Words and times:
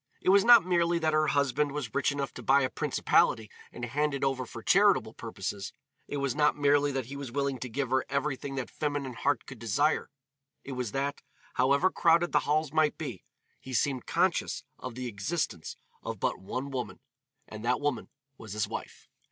It 0.19 0.29
was 0.29 0.43
not 0.43 0.65
merely 0.65 0.97
that 0.97 1.13
her 1.13 1.27
husband 1.27 1.73
was 1.73 1.93
rich 1.93 2.11
enough 2.11 2.33
to 2.33 2.41
buy 2.41 2.61
a 2.63 2.71
principality 2.71 3.51
and 3.71 3.85
hand 3.85 4.15
it 4.15 4.23
over 4.23 4.47
for 4.47 4.63
charitable 4.63 5.13
purposes, 5.13 5.73
it 6.07 6.17
was 6.17 6.33
not 6.33 6.57
merely 6.57 6.91
that 6.91 7.05
he 7.05 7.15
was 7.15 7.31
willing 7.31 7.59
to 7.59 7.69
give 7.69 7.91
her 7.91 8.03
everything 8.09 8.55
that 8.55 8.71
feminine 8.71 9.13
heart 9.13 9.45
could 9.45 9.59
desire, 9.59 10.09
it 10.63 10.71
was 10.71 10.91
that, 10.93 11.21
however 11.53 11.91
crowded 11.91 12.31
the 12.31 12.39
halls 12.49 12.73
might 12.73 12.97
be, 12.97 13.23
he 13.59 13.75
seemed 13.75 14.07
conscious 14.07 14.63
of 14.79 14.95
the 14.95 15.05
existence 15.05 15.75
of 16.01 16.19
but 16.19 16.39
one 16.39 16.71
woman, 16.71 16.99
and 17.47 17.63
that 17.63 17.79
woman 17.79 18.09
was 18.39 18.53
his 18.53 18.67
wife. 18.67 19.07